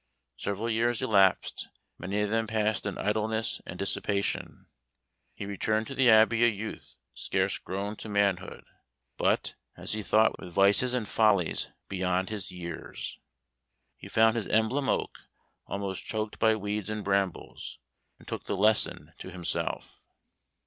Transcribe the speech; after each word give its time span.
Several 0.35 0.67
years 0.67 1.03
elapsed, 1.03 1.69
many 1.99 2.21
of 2.21 2.31
them 2.31 2.47
passed 2.47 2.87
in 2.87 2.97
idleness 2.97 3.61
and 3.67 3.77
dissipation. 3.77 4.65
He 5.35 5.45
returned 5.45 5.85
to 5.85 5.93
the 5.93 6.09
Abbey 6.09 6.43
a 6.43 6.47
youth 6.47 6.97
scarce 7.13 7.59
grown 7.59 7.95
to 7.97 8.09
manhood, 8.09 8.65
but, 9.17 9.53
as 9.77 9.93
he 9.93 10.01
thought, 10.01 10.39
with 10.39 10.51
vices 10.53 10.95
and 10.95 11.07
follies 11.07 11.69
beyond 11.87 12.29
his 12.31 12.49
years. 12.51 13.19
He 13.95 14.07
found 14.07 14.35
his 14.35 14.47
emblem 14.47 14.89
oak 14.89 15.19
almost 15.67 16.03
choked 16.03 16.39
by 16.39 16.55
weeds 16.55 16.89
and 16.89 17.03
brambles, 17.03 17.77
and 18.17 18.27
took 18.27 18.45
the 18.45 18.57
lesson 18.57 19.13
to 19.19 19.29
himself. 19.29 20.01